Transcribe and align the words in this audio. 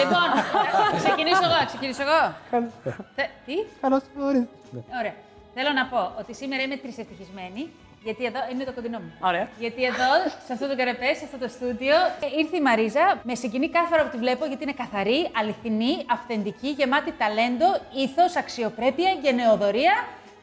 Λοιπόν, 0.00 0.28
ξεκινήσω 1.02 1.44
εγώ, 1.48 1.58
ξεκινήσω 1.66 2.02
εγώ. 2.02 2.20
Θε- 3.16 3.30
Τι; 3.46 3.54
Καλώς 3.80 4.02
ορίσατε. 4.18 4.48
Ωραία. 5.00 5.14
Θέλω 5.54 5.72
να 5.72 5.84
πω 5.86 6.12
ότι 6.18 6.34
σήμερα 6.34 6.62
είμαι 6.62 6.76
τρισευτυχισμένη, 6.76 7.70
γιατί 8.04 8.24
εδώ 8.24 8.38
είναι 8.52 8.64
το 8.64 8.72
κοντινό 8.72 8.98
μου. 8.98 9.12
Ωραία. 9.20 9.48
Γιατί 9.58 9.84
εδώ, 9.84 10.10
σε 10.46 10.52
αυτό 10.52 10.68
το 10.68 10.76
καρεπέ, 10.76 11.14
σε 11.14 11.24
αυτό 11.24 11.38
το 11.38 11.48
στούντιο, 11.48 11.94
ε, 12.20 12.26
ήρθε 12.38 12.56
η 12.56 12.60
Μαρίζα. 12.60 13.20
Με 13.22 13.34
συγκινεί 13.34 13.68
κάθε 13.70 13.86
φορά 13.88 14.02
που 14.04 14.10
τη 14.10 14.16
βλέπω, 14.16 14.44
γιατί 14.46 14.62
είναι 14.62 14.72
καθαρή, 14.72 15.30
αληθινή, 15.40 15.94
αυθεντική, 16.10 16.68
γεμάτη 16.68 17.12
ταλέντο, 17.12 17.66
ήθος, 18.04 18.36
αξιοπρέπεια, 18.36 19.10
γενναιοδορία. 19.22 19.94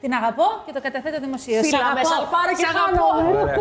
Την 0.03 0.11
αγαπώ 0.19 0.47
και 0.65 0.71
το 0.75 0.81
καταθέτω 0.87 1.17
δημοσίως. 1.25 1.61
Φύλαμε, 1.67 2.01
σαλπάρε 2.11 2.53
και 2.61 2.67
χάνω. 2.75 3.05
Ωραία. 3.41 3.57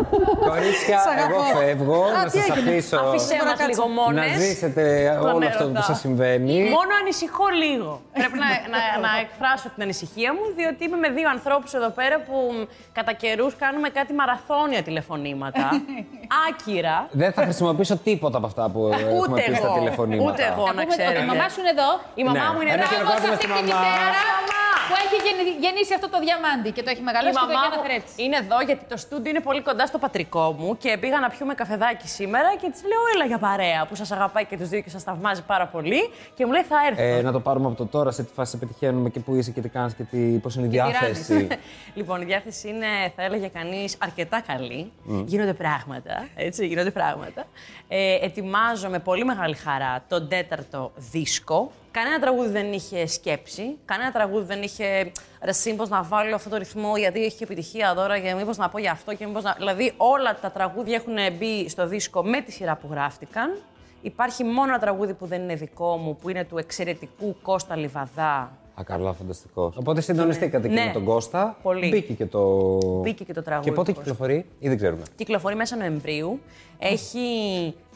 Κορίτσια, 0.51 0.98
Σ' 1.05 1.09
εγώ 1.25 1.39
αγαπώ. 1.41 1.59
φεύγω 1.59 2.01
Α, 2.05 2.11
να 2.16 2.23
τι 2.25 2.30
σας 2.39 2.48
έγινε; 2.48 2.70
αφήσω 2.70 2.96
Αφήσέ 3.07 3.37
Τώρα 3.41 3.45
μας 3.51 3.59
κάτσε. 3.61 3.66
λίγο 3.73 3.84
μόνες. 3.98 4.30
να 4.30 4.38
ζήσετε 4.45 4.83
Τον 5.20 5.30
όλο 5.34 5.46
αυτό 5.52 5.64
που 5.64 5.70
έρωτα. 5.77 5.83
σας 5.91 5.98
συμβαίνει. 6.05 6.57
Μόνο 6.77 6.92
ανησυχώ 7.02 7.47
λίγο. 7.64 7.91
Πρέπει 8.19 8.37
να, 8.45 8.48
να, 8.75 8.80
να 9.06 9.11
εκφράσω 9.25 9.66
την 9.75 9.80
ανησυχία 9.87 10.30
μου, 10.37 10.45
διότι 10.59 10.80
είμαι 10.87 10.98
με 11.05 11.09
δύο 11.16 11.28
ανθρώπους 11.37 11.70
εδώ 11.78 11.91
πέρα 11.98 12.16
που 12.27 12.37
μ, 12.56 12.59
κατά 12.98 13.12
καιρούς 13.23 13.53
κάνουμε 13.62 13.89
κάτι 13.98 14.12
μαραθώνια 14.20 14.80
τηλεφωνήματα. 14.89 15.62
Άκυρα. 16.47 16.97
Δεν 17.23 17.30
θα 17.37 17.41
χρησιμοποιήσω 17.47 17.97
τίποτα 18.09 18.37
από 18.41 18.47
αυτά 18.50 18.64
που 18.73 18.80
έχουμε 18.92 19.19
Ούτε 19.20 19.41
πει 19.47 19.55
στα 19.61 19.66
εγώ. 19.70 19.75
τηλεφωνήματα. 19.78 20.27
Ούτε 20.30 20.42
εγώ. 20.53 20.64
να 20.66 20.70
Πούμε 20.70 20.83
ότι 20.83 20.95
ξέρετε. 20.97 21.23
η 21.23 21.27
μαμά 21.30 21.47
σου 21.53 21.59
είναι 21.62 21.73
εδώ. 21.77 21.91
Η 22.20 22.23
μαμά 22.28 22.45
Ναι. 22.47 22.50
μου 22.55 22.61
είναι 22.62 22.73
Ένα 22.77 22.83
εδώ. 22.84 22.91
χειροκρότημα 22.92 23.27
Μπράβο 23.27 23.41
σε 23.41 23.41
στη 23.41 23.53
αυτή 23.53 23.62
τη 23.66 23.73
μαμά. 23.73 24.66
Μητέρα 24.87 25.03
που 25.09 25.15
έχει 25.15 25.17
γεννη- 25.27 25.59
γεννήσει 25.65 25.93
αυτό 25.99 26.09
το 26.15 26.19
διαμάντι 26.25 26.71
και 26.77 26.83
το 26.85 26.91
έχει 26.93 27.03
Η 27.05 27.09
μεγαλώσει 27.09 27.35
και 27.35 27.41
το 27.41 27.47
μαμά 27.47 27.61
έχει 27.61 27.69
μου 27.69 27.75
αναθρέψει. 27.81 28.15
είναι 28.25 28.37
εδώ 28.45 28.59
γιατί 28.69 28.85
το 28.93 28.97
στούντιο 29.05 29.31
είναι 29.33 29.45
πολύ 29.49 29.61
κοντά 29.69 29.85
στο 29.91 29.99
πατρικό 30.05 30.45
μου 30.59 30.69
και 30.83 30.91
πήγα 31.03 31.19
να 31.25 31.29
πιούμε 31.35 31.55
καφεδάκι 31.62 32.07
σήμερα 32.19 32.49
και 32.61 32.69
της 32.73 32.81
λέω: 32.91 33.03
Έλα 33.15 33.25
για 33.33 33.39
παρέα 33.49 33.81
που 33.89 33.95
σας 34.01 34.09
αγαπάει 34.17 34.45
και 34.51 34.57
τους 34.61 34.69
δύο 34.73 34.81
και 34.85 34.91
σας 34.97 35.03
θαυμάζει 35.09 35.43
πάρα 35.53 35.67
πολύ. 35.75 36.03
Και 36.37 36.43
μου 36.47 36.53
λέει: 36.53 36.62
Θα 36.73 36.77
έρθω. 36.89 37.03
Ε, 37.03 37.23
να 37.23 37.33
το 37.37 37.41
πάρουμε 37.47 37.67
από 37.67 37.77
το 37.77 37.87
τώρα, 37.87 38.11
σε 38.17 38.23
τι 38.27 38.33
φάση 38.39 38.51
σε 38.51 38.57
πετυχαίνουμε 38.57 39.09
και 39.15 39.20
πού 39.20 39.34
είσαι 39.34 39.51
και 39.51 39.61
τι 39.61 39.69
κάνεις 39.69 39.95
και 39.95 40.03
τι, 40.03 40.19
πώς 40.19 40.55
είναι 40.56 40.67
η 40.67 40.70
τι 40.70 40.77
ράνεις. 40.77 40.98
διάθεση. 40.98 41.47
Λοιπόν, 41.98 42.21
η 42.21 42.25
διάθεση 42.25 42.69
είναι, 42.69 42.87
θα 43.17 43.23
έλεγε 43.23 43.47
κανείς, 43.47 43.97
αρκετά 44.03 44.41
καλή. 44.47 44.93
Γίνονται 45.05 45.53
πράγματα. 45.53 46.27
Έτσι, 46.34 46.67
γίνονται 46.67 46.91
πράγματα. 46.91 47.45
Ε, 47.89 48.15
ετοιμάζω 48.25 48.89
με 48.89 48.98
πολύ 48.98 49.25
μεγάλη 49.25 49.55
χαρά 49.55 50.05
τον 50.09 50.28
τέταρτο 50.28 50.93
δίσκο. 50.97 51.73
Κανένα 51.97 52.19
τραγούδι 52.20 52.48
δεν 52.48 52.72
είχε 52.72 53.06
σκέψη. 53.06 53.77
Κανένα 53.84 54.12
τραγούδι 54.12 54.44
δεν 54.44 54.62
είχε 54.62 55.12
ρε 55.42 55.52
σύμπως 55.52 55.89
να 55.89 56.03
βάλω 56.03 56.34
αυτό 56.34 56.50
το 56.50 56.56
ρυθμό 56.56 56.97
γιατί 56.97 57.25
έχει 57.25 57.36
και 57.36 57.44
επιτυχία 57.44 57.94
τώρα 57.94 58.19
και 58.19 58.34
μήπως 58.34 58.56
να 58.56 58.69
πω 58.69 58.78
για 58.78 58.91
αυτό 58.91 59.14
και 59.14 59.27
μήπως 59.27 59.42
να... 59.42 59.55
Δηλαδή 59.58 59.92
όλα 59.97 60.38
τα 60.41 60.50
τραγούδια 60.50 60.94
έχουν 60.94 61.36
μπει 61.38 61.69
στο 61.69 61.86
δίσκο 61.88 62.25
με 62.25 62.41
τη 62.41 62.53
σειρά 62.53 62.77
που 62.77 62.88
γράφτηκαν. 62.91 63.56
Υπάρχει 64.03 64.44
μόνο 64.44 64.69
ένα 64.69 64.78
τραγούδι 64.78 65.14
που 65.14 65.27
δεν 65.27 65.42
είναι 65.42 65.55
δικό 65.55 65.97
μου, 65.97 66.16
που 66.16 66.28
είναι 66.28 66.44
του 66.44 66.58
εξαιρετικού 66.58 67.36
Κώστα 67.42 67.77
Λιβαδά, 67.77 68.58
Α, 68.81 68.83
καλά, 68.84 69.12
φανταστικός. 69.12 69.77
Οπότε 69.77 70.00
συντονιστήκατε 70.00 70.69
και 70.69 70.75
Ναι. 70.75 70.84
με 70.84 70.92
τον 70.92 71.05
Κώστα. 71.05 71.56
Πολύ. 71.62 71.88
Μπήκε 71.88 72.12
και 72.12 72.27
το. 72.27 72.78
Μπήκε 73.03 73.25
και 73.25 73.33
το 73.33 73.42
τραγούδι 73.42 73.69
Και 73.69 73.75
πότε 73.75 73.92
του 73.92 73.98
Κώστα. 73.98 74.10
κυκλοφορεί, 74.12 74.47
ή 74.58 74.69
δεν 74.69 74.77
ξέρουμε. 74.77 75.03
Κυκλοφορεί 75.16 75.55
μέσα 75.55 75.77
Νοεμβρίου. 75.77 76.41
Έχει 76.78 77.19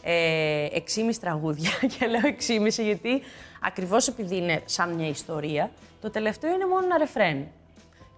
ε, 0.02 0.66
6,5 0.74 0.80
τραγούδια 1.20 1.70
και 1.98 2.06
λέω 2.06 2.20
6,5 2.66 2.84
γιατί 2.84 3.22
ακριβώς 3.60 4.08
επειδή 4.08 4.36
είναι 4.36 4.62
σαν 4.64 4.92
μια 4.94 5.08
ιστορία, 5.08 5.70
το 6.00 6.10
τελευταίο 6.10 6.54
είναι 6.54 6.66
μόνο 6.66 6.84
ένα 6.84 6.98
ρεφρέν. 6.98 7.46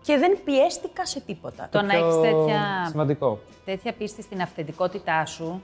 Και 0.02 0.16
δεν 0.16 0.38
πιέστηκα 0.44 1.06
σε 1.06 1.20
τίποτα. 1.20 1.68
Το 1.70 1.82
να 1.82 1.94
Πιο 1.94 2.08
έχει 2.08 2.20
τέτοια, 2.20 2.86
Σημαντικό. 2.88 3.38
τέτοια 3.64 3.92
πίστη 3.92 4.22
στην 4.22 4.40
αυθεντικότητά 4.40 5.26
σου, 5.26 5.62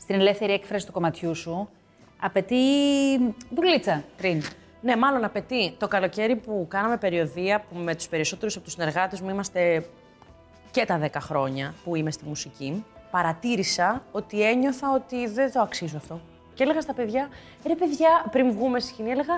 στην 0.00 0.14
ελεύθερη 0.14 0.52
έκφραση 0.52 0.86
του 0.86 0.92
κομματιού 0.92 1.34
σου, 1.34 1.68
απαιτεί 2.20 2.56
δουλίτσα 3.54 4.04
πριν. 4.16 4.42
Ναι, 4.80 4.96
μάλλον 4.96 5.24
απαιτεί. 5.24 5.72
Το 5.78 5.88
καλοκαίρι 5.88 6.36
που 6.36 6.66
κάναμε 6.70 6.96
περιοδία, 6.96 7.60
που 7.60 7.78
με 7.78 7.94
τους 7.94 8.08
περισσότερους 8.08 8.54
από 8.56 8.64
τους 8.64 8.72
συνεργάτες 8.72 9.20
μου 9.20 9.30
είμαστε 9.30 9.86
και 10.70 10.84
τα 10.84 10.98
10 10.98 11.08
χρόνια 11.20 11.74
που 11.84 11.96
είμαι 11.96 12.10
στη 12.10 12.24
μουσική, 12.24 12.84
παρατήρησα 13.10 14.02
ότι 14.12 14.42
ένιωθα 14.42 14.92
ότι 14.94 15.26
δεν 15.26 15.52
το 15.52 15.60
αξίζω 15.60 15.96
αυτό. 15.96 16.20
Και 16.56 16.62
έλεγα 16.62 16.80
στα 16.80 16.92
παιδιά, 16.94 17.28
ρε 17.66 17.74
παιδιά, 17.74 18.24
πριν 18.30 18.52
βγούμε 18.52 18.80
στη 18.80 18.90
σκηνή, 18.92 19.10
έλεγα, 19.10 19.34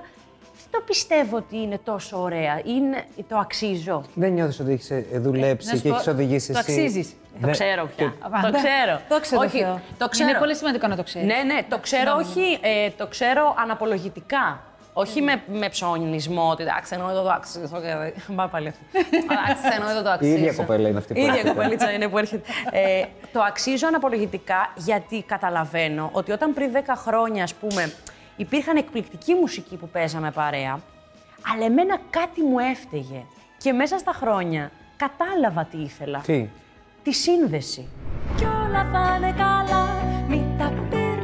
δεν 0.62 0.70
το 0.70 0.80
πιστεύω 0.86 1.36
ότι 1.36 1.56
είναι 1.56 1.78
τόσο 1.84 2.22
ωραία. 2.22 2.60
Είναι, 2.64 3.04
το 3.28 3.36
αξίζω. 3.38 4.04
Δεν 4.14 4.32
νιώθεις 4.32 4.60
ότι 4.60 4.72
έχεις 4.72 4.90
ε, 4.90 5.04
δουλέψει 5.12 5.68
Να 5.68 5.74
σου 5.76 5.82
και 5.82 5.88
πω, 5.88 5.94
έχεις 5.94 6.06
οδηγήσει 6.06 6.52
το 6.52 6.58
εσύ; 6.58 6.72
αξίζεις. 6.72 7.10
Το 7.10 7.38
Δεν- 7.40 7.50
ξέρω 7.52 7.88
πια. 7.96 8.14
Απάντα. 8.20 8.50
Το 8.50 8.56
ξέρω. 8.56 9.00
Δόξα 9.08 9.36
τω 9.36 9.42
Όχι, 9.42 9.58
Θεώ. 9.58 9.80
το 9.98 10.08
ξέρω. 10.08 10.28
Είναι 10.28 10.38
πολύ 10.38 10.54
σημαντικό 10.56 10.86
να 10.86 10.96
το 10.96 11.02
ξέρεις. 11.02 11.28
Ναι, 11.28 11.54
ναι, 11.54 11.62
το 11.68 11.78
ξέρω, 11.78 12.14
όχι, 12.16 12.58
ε, 12.60 12.90
το 12.96 13.06
ξέρω 13.06 13.54
αναπολογητικά. 13.58 14.62
Όχι 15.00 15.20
με, 15.22 15.42
με 15.52 15.68
ψωνισμό, 15.68 16.48
ότι 16.50 16.62
εντάξει, 16.62 16.94
ενώ 16.94 17.06
δεν 17.06 17.14
το 17.14 17.28
αξίζω. 17.30 17.80
και- 17.80 18.12
Μπα 18.34 18.48
πάλι 18.48 18.68
αυτό. 18.68 18.82
Εντάξει, 19.22 19.62
ενώ 19.76 19.86
δεν 19.86 20.02
το 20.02 20.08
Η 20.08 20.12
αξίζω. 20.12 20.34
ίδια 20.36 20.52
κοπέλα 20.52 20.88
είναι 20.88 20.98
αυτή 20.98 21.12
που 21.12 21.18
Η 21.18 21.22
ίδια 21.22 21.32
έρχεται. 21.34 21.54
κοπελίτσα 21.54 21.90
είναι 21.92 22.08
που 22.08 22.18
έρχεται. 22.18 22.48
Ε, 22.70 23.04
το 23.32 23.40
αξίζω 23.42 23.86
αναπολογητικά 23.86 24.72
γιατί 24.76 25.22
καταλαβαίνω 25.22 26.08
ότι 26.12 26.32
όταν 26.32 26.54
πριν 26.54 26.70
10 26.74 26.78
χρόνια, 26.96 27.42
ας 27.42 27.54
πούμε, 27.54 27.92
υπήρχαν 28.36 28.76
εκπληκτική 28.76 29.34
μουσική 29.34 29.76
που 29.76 29.88
παίζαμε 29.88 30.30
παρέα, 30.30 30.80
αλλά 31.54 31.64
εμένα 31.64 31.98
κάτι 32.10 32.42
μου 32.42 32.58
έφταιγε. 32.58 33.24
Και 33.58 33.72
μέσα 33.72 33.98
στα 33.98 34.12
χρόνια 34.12 34.70
κατάλαβα 34.96 35.64
τι 35.64 35.76
ήθελα. 35.78 36.18
Τι; 36.18 36.48
Τη 37.02 37.12
σύνδεση. 37.12 37.88
Κι 38.36 38.44
όλα 38.44 38.88
θα 38.92 39.14
είναι 39.16 39.32
καλά, 39.36 39.86
μην 40.28 40.58
τα 40.58 40.72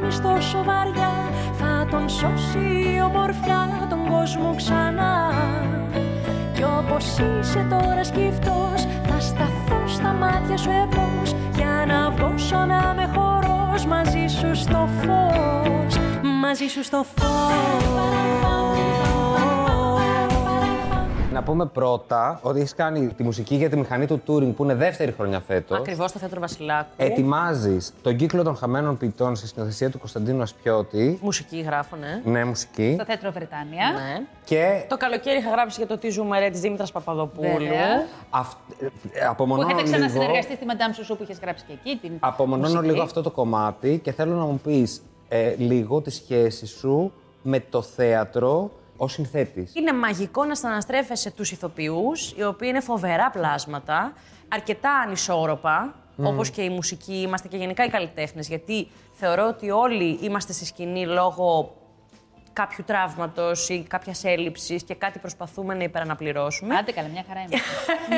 παίρνεις 0.05 0.21
τόσο 0.21 0.63
βαριά 0.63 1.29
Θα 1.53 1.87
τον 1.91 2.09
σώσει 2.09 2.93
η 2.95 3.01
ομορφιά 3.05 3.87
τον 3.89 4.07
κόσμο 4.09 4.55
ξανά. 4.55 5.31
Κι 6.53 6.63
όπως 6.63 7.05
είσαι 7.17 7.65
τώρα 7.69 8.03
σκυφτός 8.03 8.87
Θα 9.07 9.19
σταθώ 9.19 9.87
στα 9.87 10.13
μάτια 10.13 10.57
σου 10.57 10.69
εμπρός. 10.83 11.35
Για 11.55 11.85
να 11.87 12.09
βγω 12.09 12.37
σαν 12.37 12.67
να 12.67 12.93
με 12.95 13.09
χορός 13.15 13.85
Μαζί 13.85 14.25
σου 14.27 14.55
στο 14.55 14.89
φως 15.01 15.97
Μαζί 16.41 16.67
σου 16.67 16.83
στο 16.83 17.05
φως 17.15 18.94
Να 21.35 21.43
πούμε 21.43 21.65
πρώτα 21.65 22.39
ότι 22.41 22.59
έχεις 22.59 22.75
κάνει 22.75 23.07
τη 23.07 23.23
μουσική 23.23 23.55
για 23.55 23.69
τη 23.69 23.77
μηχανή 23.77 24.05
του 24.05 24.21
Turing 24.27 24.53
που 24.55 24.63
είναι 24.63 24.75
δεύτερη 24.75 25.11
χρονιά 25.11 25.39
φέτος. 25.39 25.77
Ακριβώς 25.77 26.09
στο 26.09 26.19
θέατρο 26.19 26.39
Βασιλάκου. 26.39 26.87
Ετοιμάζεις 26.97 27.93
τον 28.01 28.15
κύκλο 28.15 28.43
των 28.43 28.55
χαμένων 28.55 28.97
ποιητών 28.97 29.35
σε 29.35 29.47
σκηνοθεσία 29.47 29.89
του 29.89 29.99
Κωνσταντίνου 29.99 30.41
Ασπιώτη. 30.41 31.19
Μουσική 31.21 31.59
γράφω, 31.61 31.95
ναι. 31.95 32.31
Ναι, 32.31 32.45
μουσική. 32.45 32.91
Στο 32.93 33.05
Θέατρο 33.05 33.31
Βρετάνια. 33.31 33.91
ναι. 33.91 34.25
Και 34.45 34.85
Το 34.89 34.97
καλοκαίρι 34.97 35.37
είχα 35.37 35.49
γράψει 35.49 35.75
για 35.77 35.87
το 35.87 35.97
Τι 35.97 36.09
ζούμε 36.09 36.39
ρε 36.39 36.49
της 36.49 36.59
Δήμητρας 36.59 36.91
Παπαδοπούλου. 36.91 37.47
Βέβαια. 37.57 38.05
αυ... 38.29 38.53
ε, 38.79 38.85
Που 38.85 38.91
απομονώνω 39.29 39.67
είχατε 39.69 39.83
λίγο, 39.83 39.95
ξανασυνεργαστεί 39.95 40.53
στη 40.55 40.65
Μαντάμ 40.65 40.91
Σουσού 40.91 41.17
που 41.17 41.23
είχες 41.23 41.39
γράψει 41.39 41.63
και 41.67 41.73
εκεί. 41.73 41.97
Την 42.01 42.11
απομονώνω 42.19 42.67
μουσική. 42.69 42.85
λίγο 42.91 43.03
αυτό 43.03 43.21
το 43.21 43.31
κομμάτι 43.31 43.99
και 44.03 44.11
θέλω 44.11 44.33
να 44.35 44.43
μου 44.45 44.59
πεις 44.63 45.01
ε, 45.27 45.55
λίγο 45.57 46.01
τη 46.01 46.09
σχέση 46.11 46.65
σου 46.65 47.11
με 47.41 47.59
το 47.59 47.81
θέατρο 47.81 48.71
ως 48.97 49.11
συνθέτης. 49.11 49.75
Είναι 49.75 49.93
μαγικό 49.93 50.45
να 50.45 50.55
σταναστρέφεσαι 50.55 51.31
τους 51.31 51.51
ηθοποιούς, 51.51 52.31
οι 52.37 52.43
οποίοι 52.43 52.67
είναι 52.71 52.81
φοβερά 52.81 53.29
πλάσματα, 53.29 54.13
αρκετά 54.47 54.91
ανισόρροπα, 54.91 55.95
όπως 56.17 56.49
και 56.49 56.61
η 56.61 56.69
μουσική, 56.69 57.15
είμαστε 57.15 57.47
και 57.47 57.57
γενικά 57.57 57.85
οι 57.85 57.89
καλλιτέχνες, 57.89 58.47
γιατί 58.47 58.87
θεωρώ 59.13 59.47
ότι 59.47 59.69
όλοι 59.69 60.19
είμαστε 60.21 60.53
στη 60.53 60.65
σκηνή 60.65 61.05
λόγω 61.05 61.75
κάποιου 62.53 62.83
τραύματος 62.87 63.69
ή 63.69 63.85
κάποιας 63.89 64.23
έλλειψης 64.23 64.83
και 64.83 64.95
κάτι 64.95 65.19
προσπαθούμε 65.19 65.73
να 65.73 65.83
υπεραναπληρώσουμε. 65.83 66.75
Άντε 66.75 66.91
καλά, 66.91 67.07
μια 67.07 67.25
χαρά 67.27 67.39
είναι. 67.39 67.55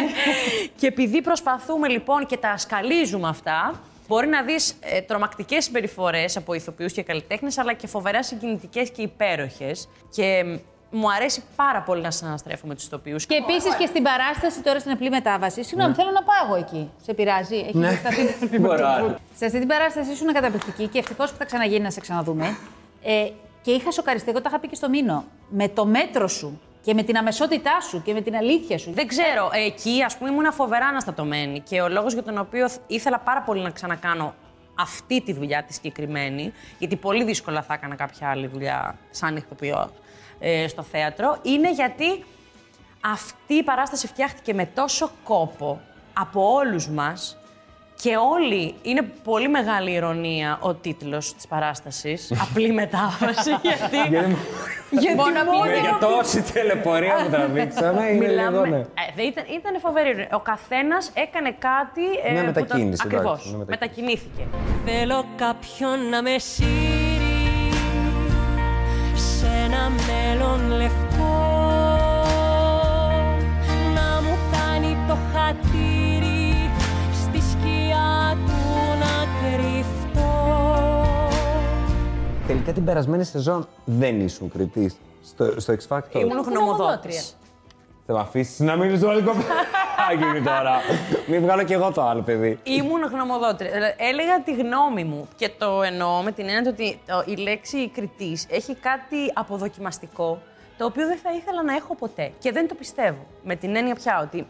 Και 0.80 0.88
επειδή 0.88 1.22
προσπαθούμε 1.22 1.88
λοιπόν 1.88 2.26
και 2.26 2.38
τα 2.38 2.58
σκαλίζουμε 2.58 3.28
αυτά, 3.28 3.80
μπορεί 4.08 4.28
να 4.28 4.44
δεις 4.44 4.74
ε, 4.80 5.02
τρομακτικές 5.02 5.64
συμπεριφορές 5.64 6.38
από 6.38 6.54
ηθοποιούς 6.54 6.94
και 6.94 7.04
καλλιτέχνες, 7.04 7.58
αλλά 7.58 7.74
και 7.74 7.88
φοβερά 7.88 8.24
συγκινητικές 8.24 8.90
και 8.92 9.02
υπέροχες. 9.02 9.90
Και 10.10 10.44
μ, 10.92 10.98
μου 10.98 11.12
αρέσει 11.12 11.44
πάρα 11.56 11.82
πολύ 11.82 12.02
να 12.02 12.12
συναναστρέφω 12.12 12.68
με 12.68 12.76
τους 12.76 12.86
ηθοποιούς. 12.86 13.26
Και 13.26 13.36
επίσης 13.36 13.76
και 13.76 13.86
στην 13.86 14.04
παράσταση 14.04 14.62
τώρα 14.62 14.80
στην 14.80 14.92
απλή 14.92 15.10
μετάβαση. 15.10 15.64
Συγγνώμη, 15.64 15.94
θέλω 15.94 16.12
να 16.12 16.24
πάω 16.24 16.36
εγώ 16.46 16.56
εκεί. 16.56 16.92
Σε 17.04 17.14
πειράζει. 17.14 17.56
Έχει 17.56 17.78
Ναι. 17.78 17.92
σταθεί. 17.92 18.22
Σε 19.40 19.46
αυτή 19.46 19.60
την 19.60 19.68
παράσταση 19.68 20.12
ήσουν 20.12 20.34
καταπληκτική 20.34 20.88
και 20.88 21.00
ευτυχώς 21.00 21.32
που 21.32 21.38
θα 21.38 21.46
ξαναγίνει 21.46 21.80
να 21.84 21.92
σε 21.92 22.00
ξαναδούμε. 22.00 22.58
Ε, 23.04 23.30
και 23.62 23.72
είχα 23.72 23.92
σοκαριστεί, 23.92 24.30
εγώ 24.30 24.42
τα 24.42 24.50
είχα 24.50 24.60
πει 24.60 24.68
και 24.68 24.76
στο 24.76 24.90
μήνο. 24.90 25.26
Με 25.50 25.68
το 25.68 25.86
μέτρο 25.86 26.28
σου 26.28 26.62
και 26.82 26.94
με 26.94 27.04
την 27.04 27.18
αμεσότητά 27.18 27.82
σου 27.82 28.02
και 28.02 28.14
με 28.14 28.22
την 28.22 28.36
αλήθεια 28.36 28.78
σου. 28.78 28.92
Δεν 28.94 29.08
ξέρω, 29.08 29.50
ε, 29.54 29.66
εκεί 29.66 30.04
ας 30.04 30.18
πούμε 30.18 30.30
ήμουν 30.30 30.54
φοβερά 30.54 30.86
αναστατωμένη 30.86 31.60
και 31.60 31.82
ο 31.82 31.90
λόγος 31.90 32.14
για 32.14 32.24
τον 32.24 32.38
οποίο 32.38 32.70
θ- 32.70 32.80
ήθελα 32.88 33.20
πάρα 33.20 33.42
πολύ 33.42 33.62
να 33.62 33.70
ξανακάνω 33.70 34.34
αυτή 34.80 35.22
τη 35.22 35.34
δουλειά 35.34 35.64
τη 35.64 35.74
συγκεκριμένη, 35.74 36.54
γιατί 36.80 36.96
πολύ 36.96 37.24
δύσκολα 37.24 37.62
θα 37.62 37.74
έκανα 37.74 37.96
κάποια 37.96 38.30
άλλη 38.30 38.48
δουλειά 38.48 38.98
σαν 39.10 39.36
ηθοποιό 39.36 39.92
ε, 40.40 40.68
στο 40.68 40.82
θέατρο, 40.84 41.38
είναι 41.42 41.72
γιατί 41.72 42.24
αυτή 43.02 43.54
η 43.54 43.64
παράσταση 43.64 44.08
φτιάχτηκε 44.08 44.54
με 44.54 44.66
τόσο 44.66 45.10
κόπο 45.24 45.82
από 46.14 46.54
όλους 46.54 46.88
μας 46.90 47.38
Και 48.02 48.16
όλοι, 48.16 48.76
είναι 48.82 49.02
πολύ 49.24 49.50
μεγάλη 49.50 49.92
ηρωνία 49.92 50.58
ο 50.62 50.74
τίτλος 50.74 51.34
της 51.34 51.48
παράστασης, 51.48 52.32
απλή 52.50 52.72
μετάφραση, 52.72 53.50
γιατί... 53.62 53.98
γιατί 54.90 55.16
Μόνο 55.16 55.44
μόνο- 55.44 55.64
Με 55.72 55.78
για 55.78 55.98
τόση 56.02 56.42
τελεπορία 56.54 57.16
που 57.24 57.30
τραβήξαμε, 57.32 58.06
είναι 58.06 58.26
λίγο, 58.28 58.50
Μιλάμε. 58.50 58.68
ναι. 58.68 58.78
Ε, 58.78 58.86
δεν 59.16 59.26
ήταν, 59.26 59.44
ήταν 59.58 59.80
φοβερή. 59.80 60.10
ηρωνία. 60.10 60.30
Ο 60.34 60.40
καθένας 60.40 61.12
έκανε 61.14 61.56
κάτι. 61.60 62.02
Ε, 62.26 62.32
Μια 62.32 62.44
που 62.46 62.52
τον- 62.52 62.62
μετακίνηση, 62.64 63.02
εντάξει, 63.06 63.16
Ακριβώς. 63.16 63.46
μια 63.48 63.58
μετακίνηση. 63.58 63.70
Μετακινήθηκε. 63.70 64.44
Θέλω 64.86 65.26
κάποιον 65.36 66.10
να 66.10 66.22
με 66.22 66.38
σύρει 66.38 67.70
σε 69.16 69.46
ένα 69.66 69.92
μέλλον 70.08 70.72
λευκό 70.78 71.07
Τελικά 82.68 82.86
την 82.86 82.94
περασμένη 82.94 83.24
σεζόν 83.24 83.68
δεν 83.86 84.20
ήσουν 84.22 84.50
κριτής 84.52 84.96
στο, 85.26 85.60
στο 85.60 85.74
X 85.74 85.78
Factor. 85.98 86.02
Ήμουν 86.14 86.30
γνωμοδότης. 86.30 86.54
γνωμοδότρια. 86.54 87.22
Θα 88.06 88.14
με 88.14 88.20
αφήσεις 88.20 88.60
να 88.60 88.76
μείνεις 88.76 88.98
στο 89.00 89.10
άλλο 89.10 89.24
κομμάτι 89.24 90.42
τώρα. 90.50 90.76
Μην 91.28 91.42
βγάλω 91.42 91.64
κι 91.64 91.74
εγώ 91.74 91.92
το 91.92 92.02
άλλο, 92.02 92.22
παιδί. 92.22 92.60
Ήμουν 92.64 93.02
γνωμοδότρια. 93.12 93.72
Δηλαδή, 93.72 93.94
Έλεγα 93.98 94.42
τη 94.44 94.54
γνώμη 94.54 95.04
μου 95.04 95.28
και 95.36 95.50
το 95.58 95.82
εννοώ 95.82 96.22
με 96.22 96.32
την 96.32 96.48
έννοια 96.50 96.72
ότι 96.72 97.00
το- 97.08 97.24
η 97.26 97.36
λέξη 97.36 97.90
κριτής 97.90 98.46
έχει 98.50 98.76
κάτι 98.76 99.18
αποδοκιμαστικό 99.34 100.42
το 100.78 100.86
οποίο 100.86 101.08
δεν 101.08 101.18
θα 101.18 101.32
ήθελα 101.34 101.64
να 101.64 101.74
έχω 101.76 101.96
ποτέ. 101.96 102.32
Και 102.40 102.52
δεν 102.52 102.68
το 102.68 102.76
πιστεύω. 102.76 103.26
Με 103.44 103.56
την 103.56 103.76
έννοια 103.76 103.96
πια 103.96 104.20
ότι 104.24 104.48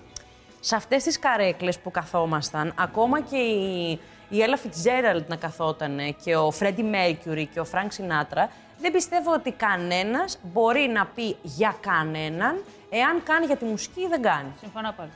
σε 0.59 0.75
αυτές 0.75 1.03
τις 1.03 1.19
καρέκλες 1.19 1.79
που 1.79 1.91
καθόμασταν, 1.91 2.73
ακόμα 2.79 3.21
και 3.21 3.37
η, 3.37 3.99
η 4.29 4.37
Ella 4.39 4.67
Fitzgerald 4.67 5.25
να 5.27 5.35
καθότανε 5.35 6.11
και 6.23 6.35
ο 6.35 6.53
Freddie 6.59 6.93
Mercury 6.93 7.45
και 7.53 7.59
ο 7.59 7.65
Frank 7.71 7.87
Sinatra, 7.87 8.47
δεν 8.79 8.91
πιστεύω 8.91 9.33
ότι 9.33 9.51
κανένας 9.51 10.39
μπορεί 10.41 10.87
να 10.93 11.05
πει 11.05 11.35
για 11.41 11.75
κανέναν 11.79 12.63
εάν 12.89 13.23
κάνει 13.23 13.45
για 13.45 13.55
τη 13.57 13.65
μουσική 13.65 14.01
ή 14.01 14.07
δεν 14.07 14.21
κάνει. 14.21 14.53
Συμφωνώ 14.59 14.93
πολύ. 14.97 15.09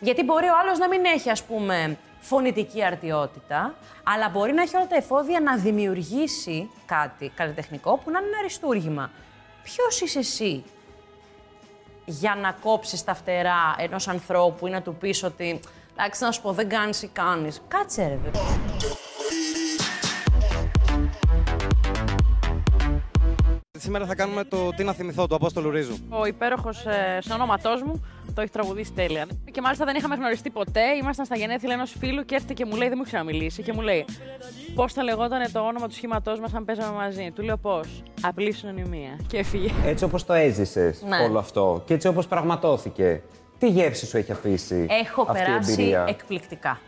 Γιατί 0.00 0.24
μπορεί 0.24 0.46
ο 0.46 0.54
άλλος 0.62 0.78
να 0.78 0.88
μην 0.88 1.04
έχει, 1.04 1.30
ας 1.30 1.42
πούμε, 1.42 1.96
φωνητική 2.20 2.84
αρτιότητα, 2.84 3.74
αλλά 4.02 4.28
μπορεί 4.28 4.52
να 4.52 4.62
έχει 4.62 4.76
όλα 4.76 4.86
τα 4.86 4.96
εφόδια 4.96 5.40
να 5.40 5.56
δημιουργήσει 5.56 6.70
κάτι 6.86 7.32
καλλιτεχνικό 7.34 7.96
που 7.96 8.10
να 8.10 8.18
είναι 8.18 8.28
ένα 8.28 8.38
αριστούργημα. 8.38 9.10
Ποιος 9.62 10.00
είσαι 10.00 10.18
εσύ 10.18 10.64
για 12.04 12.34
να 12.34 12.52
κόψεις 12.52 13.04
τα 13.04 13.14
φτερά 13.14 13.74
ενός 13.78 14.08
ανθρώπου 14.08 14.66
ή 14.66 14.70
να 14.70 14.82
του 14.82 14.94
πεις 14.94 15.22
ότι 15.22 15.60
εντάξει 15.98 16.24
να 16.24 16.30
σου 16.32 16.42
πω 16.42 16.52
δεν 16.52 16.68
κάνεις 16.68 17.02
ή 17.02 17.08
κάνεις. 17.12 17.60
Κάτσε 17.68 18.06
ρε 18.08 18.14
παιδί. 18.14 18.38
Σήμερα 23.78 24.06
θα 24.06 24.14
κάνουμε 24.14 24.44
το 24.44 24.70
Τι 24.76 24.84
να 24.84 24.92
θυμηθώ 24.92 25.26
του 25.26 25.34
Απόστολου 25.34 25.70
Ρίζου. 25.70 25.94
Ο 26.08 26.26
υπέροχος 26.26 26.86
ε, 26.86 27.18
ονόματό 27.32 27.70
μου 27.84 28.04
το 28.34 28.40
έχει 28.40 28.50
τραγουδήσει 28.50 28.92
τέλεια. 28.92 29.26
Και 29.50 29.60
μάλιστα 29.60 29.84
δεν 29.84 29.96
είχαμε 29.96 30.14
γνωριστεί 30.14 30.50
ποτέ. 30.50 30.80
Ήμασταν 31.02 31.24
στα 31.26 31.36
γενέθλια 31.36 31.74
ενός 31.74 31.94
φίλου 31.98 32.24
και 32.24 32.34
έρχεται 32.34 32.52
και 32.52 32.64
μου 32.64 32.76
λέει: 32.76 32.88
Δεν 32.88 32.96
μου 32.96 33.02
έχει 33.06 33.12
ξαναμιλήσει. 33.12 33.62
Και 33.62 33.72
μου 33.72 33.80
λέει: 33.80 34.04
Πώς 34.74 34.92
θα 34.92 35.02
λεγόταν 35.02 35.52
το 35.52 35.60
όνομα 35.60 35.88
του 35.88 35.94
σχήματός 35.94 36.40
μας 36.40 36.54
αν 36.54 36.64
παίζαμε 36.64 36.96
μαζί; 36.96 37.30
Του 37.34 37.42
λέω 37.42 37.56
πώς; 37.56 38.02
Απλή 38.20 38.52
συνωνυμία. 38.52 39.18
Και 39.26 39.38
έφυγε. 39.38 39.70
Έτσι 39.84 40.04
όπως 40.04 40.24
το 40.24 40.32
έζησες 40.32 41.02
Ναι. 41.02 41.16
όλο 41.16 41.38
αυτό 41.38 41.82
και 41.84 41.94
έτσι 41.94 42.08
όπως 42.08 42.26
πραγματώθηκε, 42.26 43.22
τι 43.58 43.68
γεύση 43.68 44.06
σου 44.06 44.16
έχει 44.16 44.32
αφήσει 44.32 44.86
Έχω 45.04 45.22
αυτή 45.22 45.40
η 45.40 45.44
περάσει 45.44 45.72
εμπειρία; 45.72 46.04
εκπληκτικά. 46.08 46.80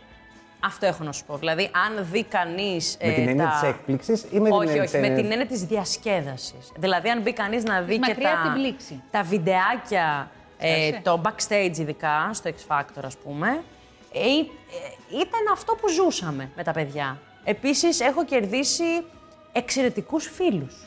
Αυτό 0.65 0.85
έχω 0.85 1.03
να 1.03 1.11
σου 1.11 1.25
πω. 1.25 1.37
Δηλαδή, 1.37 1.63
αν 1.87 2.07
δει 2.11 2.23
κανείς. 2.23 2.97
Με 3.03 3.11
την 3.13 3.27
έννοια 3.27 3.47
της 3.61 3.69
έκπληξης 3.69 4.21
ή 4.31 4.39
με 4.39 4.43
την 4.49 4.51
όχι, 4.53 4.67
έννοια 4.67 4.81
όχι, 4.83 4.91
της- 4.91 5.09
με 5.09 5.15
την 5.15 5.31
έννοια 5.31 5.45
της 5.45 5.63
διασκέδασης. 5.65 6.71
Δηλαδή, 6.75 7.09
αν 7.09 7.21
μπει 7.21 7.33
κανείς 7.33 7.63
να 7.63 7.81
δει 7.81 7.93
και 7.93 7.99
μακριά 8.07 8.29
από 8.33 8.37
τα, 8.47 8.53
την 8.53 8.61
πλήξη. 8.61 9.01
τα 9.11 9.23
βιντεάκια, 9.23 10.31
ε, 10.57 10.87
Έτσι. 10.87 11.01
το 11.01 11.21
backstage 11.25 11.77
ειδικά, 11.77 12.29
στο 12.33 12.49
X 12.49 12.75
Factor, 12.75 13.01
ας 13.05 13.17
πούμε, 13.17 13.47
ε, 14.13 14.19
ε, 14.19 14.23
ήταν 15.09 15.41
αυτό 15.53 15.75
που 15.75 15.89
ζούσαμε 15.89 16.49
με 16.55 16.63
τα 16.63 16.71
παιδιά. 16.71 17.19
Επίσης, 17.43 17.99
έχω 17.99 18.25
κερδίσει 18.25 18.83
εξαιρετικούς 19.51 20.25
φίλους. 20.35 20.85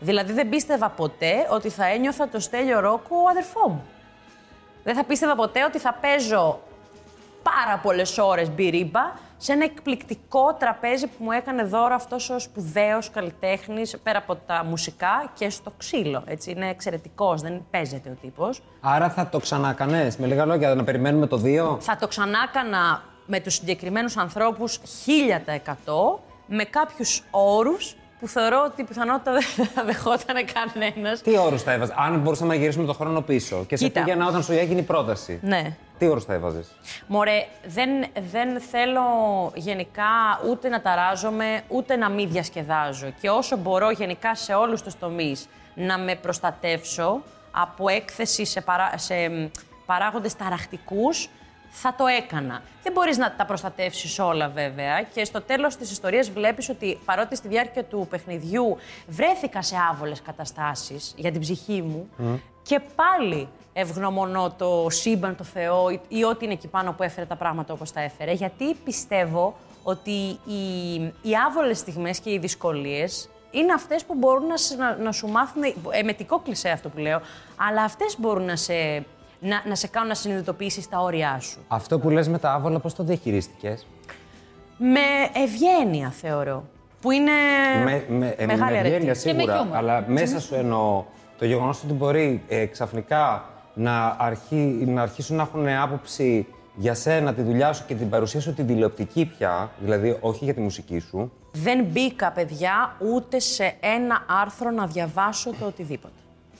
Δηλαδή, 0.00 0.32
δεν 0.32 0.48
πίστευα 0.48 0.88
ποτέ 0.88 1.46
ότι 1.50 1.68
θα 1.68 1.86
ένιωθα 1.86 2.28
το 2.28 2.40
Στέλιο 2.40 2.80
Ρόκο 2.80 3.16
αδερφό 3.30 3.68
μου. 3.68 3.84
Δεν 4.86 4.94
θα 4.94 5.04
πίστευα 5.04 5.34
ποτέ 5.34 5.64
ότι 5.64 5.78
θα 5.78 5.94
παίζω 6.00 6.60
πάρα 7.42 7.78
πολλές 7.82 8.18
ώρες 8.18 8.50
μπυρίμπα 8.50 9.12
σε 9.36 9.52
ένα 9.52 9.64
εκπληκτικό 9.64 10.54
τραπέζι 10.58 11.06
που 11.06 11.24
μου 11.24 11.30
έκανε 11.30 11.62
δώρο 11.62 11.94
αυτός 11.94 12.30
ο 12.30 12.38
σπουδαίος 12.38 13.10
καλλιτέχνης 13.10 13.96
πέρα 14.02 14.18
από 14.18 14.36
τα 14.36 14.64
μουσικά 14.64 15.30
και 15.34 15.50
στο 15.50 15.72
ξύλο. 15.76 16.22
Έτσι, 16.26 16.50
είναι 16.50 16.68
εξαιρετικός, 16.68 17.42
δεν 17.42 17.66
παίζεται 17.70 18.10
ο 18.10 18.16
τύπος. 18.20 18.62
Άρα 18.80 19.10
θα 19.10 19.28
το 19.28 19.38
ξανακανέ. 19.38 20.08
Με 20.18 20.26
λίγα 20.26 20.44
λόγια, 20.46 20.74
να 20.74 20.84
περιμένουμε 20.84 21.26
το 21.26 21.42
2. 21.44 21.76
Θα 21.80 21.96
το 21.96 22.08
ξανάκανα 22.08 23.02
με 23.26 23.40
τους 23.40 23.54
συγκεκριμένους 23.54 24.16
ανθρώπους 24.16 24.78
1000% 24.78 26.20
με 26.46 26.64
κάποιους 26.64 27.22
όρους 27.30 27.96
που 28.20 28.28
θεωρώ 28.28 28.62
ότι 28.66 28.80
η 28.80 28.84
πιθανότητα 28.84 29.32
δεν 29.32 29.42
θα 29.74 29.84
δεχόταν 29.84 30.36
κανένας. 30.52 31.20
Τι 31.22 31.38
όρους 31.38 31.62
θα 31.62 31.72
έβαζες, 31.72 31.94
αν 31.98 32.18
μπορούσαμε 32.18 32.54
να 32.54 32.60
γυρίσουμε 32.60 32.86
το 32.86 32.92
χρόνο 32.92 33.20
πίσω 33.20 33.64
και 33.68 33.76
σε 33.76 33.84
Κοίτα. 33.84 34.02
πήγαινα 34.02 34.26
όταν 34.26 34.42
σου 34.42 34.52
έγινε 34.52 34.80
η 34.80 34.82
πρόταση. 34.82 35.38
Ναι. 35.42 35.76
Τι 35.98 36.06
όρους 36.08 36.24
θα 36.24 36.34
έβαζες; 36.34 36.66
Μωρέ, 37.06 37.46
δεν, 37.66 37.88
δεν 38.30 38.60
θέλω 38.60 39.02
γενικά 39.54 40.04
ούτε 40.50 40.68
να 40.68 40.80
ταράζομαι, 40.80 41.62
ούτε 41.68 41.96
να 41.96 42.08
μην 42.10 42.30
διασκεδάζω. 42.30 43.12
Και 43.20 43.30
όσο 43.30 43.56
μπορώ 43.56 43.90
γενικά 43.90 44.34
σε 44.34 44.54
όλους 44.54 44.82
τους 44.82 44.98
τομείς 44.98 45.48
να 45.74 45.98
με 45.98 46.14
προστατεύσω 46.14 47.22
από 47.50 47.88
έκθεση 47.88 48.44
σε, 48.44 48.60
παρά, 48.60 48.90
σε 48.96 49.28
μ, 49.28 49.46
παράγοντες 49.86 50.36
ταραχτικούς, 50.36 51.28
θα 51.78 51.94
το 51.94 52.04
έκανα. 52.06 52.62
Δεν 52.82 52.92
μπορείς 52.92 53.16
να 53.18 53.32
τα 53.32 53.44
προστατεύσεις 53.46 54.18
όλα 54.18 54.48
βέβαια 54.48 55.02
και 55.02 55.24
στο 55.24 55.40
τέλος 55.42 55.76
της 55.76 55.90
ιστορίας 55.90 56.30
βλέπεις 56.30 56.68
ότι 56.68 56.98
παρότι 57.04 57.36
στη 57.36 57.48
διάρκεια 57.48 57.84
του 57.84 58.06
παιχνιδιού 58.10 58.76
βρέθηκα 59.06 59.62
σε 59.62 59.76
άβολες 59.90 60.22
καταστάσεις 60.22 61.12
για 61.16 61.32
την 61.32 61.40
ψυχή 61.40 61.82
μου 61.82 62.08
και 62.62 62.80
πάλι 62.96 63.48
ευγνωμονώ 63.72 64.50
το 64.58 64.86
σύμπαν, 64.90 65.36
το 65.36 65.44
Θεό 65.44 65.90
ή, 65.90 66.00
ή 66.08 66.24
ό,τι 66.24 66.44
είναι 66.44 66.54
εκεί 66.54 66.68
πάνω 66.68 66.92
που 66.92 67.02
έφερε 67.02 67.26
τα 67.26 67.36
πράγματα 67.36 67.72
όπως 67.72 67.92
τα 67.92 68.00
έφερε. 68.00 68.32
Γιατί 68.32 68.74
πιστεύω 68.74 69.56
ότι 69.82 70.10
οι, 70.44 70.94
οι 71.22 71.30
άβολες 71.46 71.78
στιγμές 71.78 72.20
και 72.20 72.30
οι 72.32 72.38
δυσκολίες 72.38 73.28
είναι 73.50 73.72
αυτές 73.72 74.04
που 74.04 74.14
μπορούν 74.14 74.46
να, 74.46 74.56
σε- 74.56 74.76
να, 74.76 74.96
να 74.96 75.12
σου 75.12 75.28
μάθουν, 75.28 75.62
εμετικό 75.90 76.38
κλισέ 76.38 76.68
αυτό 76.68 76.88
που 76.88 76.98
λέω, 76.98 77.20
αλλά 77.68 77.82
αυτές 77.82 78.16
μπορούν 78.18 78.44
να 78.44 78.56
σε, 78.56 79.04
να, 79.40 79.62
να 79.66 79.74
σε 79.74 79.86
κάνουν 79.86 80.08
να 80.08 80.14
συνειδητοποιήσεις 80.14 80.88
τα 80.88 80.98
όρια 80.98 81.38
σου. 81.40 81.58
Αυτό 81.68 81.98
που 81.98 82.10
λες 82.10 82.28
με 82.28 82.38
τα 82.38 82.52
άβολα, 82.52 82.78
πώς 82.78 82.94
το 82.94 83.02
διαχειρίστηκες; 83.02 83.86
Με 84.78 85.00
ευγένεια 85.44 86.10
θεωρώ, 86.10 86.64
που 87.00 87.10
είναι 87.10 87.30
με, 87.84 88.04
με, 88.08 88.34
ε, 88.38 88.46
μεγάλη 88.46 88.72
με 88.72 88.78
ευγένεια 88.78 88.96
αρετή. 88.96 89.06
με 89.06 89.14
σίγουρα, 89.14 89.56
χιούμορ. 89.56 89.76
αλλά 89.76 90.04
μέσα 90.08 90.40
σου 90.40 90.54
εννοώ 90.54 91.04
το 91.38 91.44
γεγονός 91.44 91.84
ότι 91.84 91.92
μπορεί 91.92 92.42
ε, 92.48 92.66
ξαφνικά 92.66 93.44
να, 93.74 94.16
αρχί, 94.18 94.84
να 94.86 95.02
αρχίσουν 95.02 95.36
να 95.36 95.42
έχουν 95.42 95.68
άποψη 95.68 96.46
για 96.76 96.94
σένα, 96.94 97.34
τη 97.34 97.42
δουλειά 97.42 97.72
σου 97.72 97.84
και 97.86 97.94
την 97.94 98.08
παρουσία 98.08 98.40
σου 98.40 98.54
την 98.54 98.66
τηλεοπτική 98.66 99.24
πια, 99.24 99.70
δηλαδή 99.80 100.16
όχι 100.20 100.44
για 100.44 100.54
τη 100.54 100.60
μουσική 100.60 100.98
σου. 100.98 101.32
Δεν 101.52 101.84
μπήκα, 101.84 102.32
παιδιά, 102.32 102.96
ούτε 103.12 103.38
σε 103.38 103.76
ένα 103.80 104.24
άρθρο 104.42 104.70
να 104.70 104.86
διαβάσω 104.86 105.50
το 105.50 105.66
οτιδήποτε. 105.66 106.14